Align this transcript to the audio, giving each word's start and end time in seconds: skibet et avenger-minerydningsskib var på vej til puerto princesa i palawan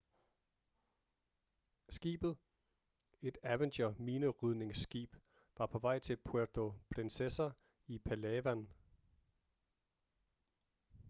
skibet 1.89 2.37
et 3.21 3.37
avenger-minerydningsskib 3.43 5.15
var 5.57 5.65
på 5.65 5.79
vej 5.79 5.99
til 5.99 6.17
puerto 6.17 6.73
princesa 6.95 7.49
i 7.87 7.99
palawan 7.99 8.69